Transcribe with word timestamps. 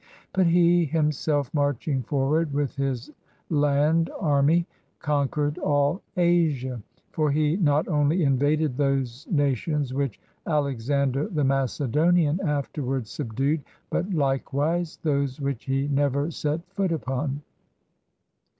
But 0.33 0.47
he 0.47 0.85
himself, 0.85 1.53
marching 1.53 2.01
forward 2.01 2.51
with 2.51 2.75
his 2.75 3.11
land 3.51 4.09
army, 4.19 4.65
conquered 4.97 5.59
all 5.59 6.01
Asia; 6.17 6.81
for 7.11 7.29
he 7.29 7.55
not 7.57 7.87
only 7.87 8.23
invaded 8.23 8.77
those 8.77 9.27
nations 9.29 9.93
which 9.93 10.19
Alexander 10.47 11.27
the 11.27 11.43
Macedonian 11.43 12.39
afterwards 12.43 13.11
subdued, 13.11 13.61
but 13.91 14.09
Ukewise 14.09 14.97
those 15.03 15.39
which 15.39 15.65
he 15.65 15.87
never 15.87 16.31
set 16.31 16.67
foot 16.71 16.91
upon. 16.91 17.43